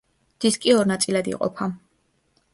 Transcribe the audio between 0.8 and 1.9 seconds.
ნაწილად იყოფა.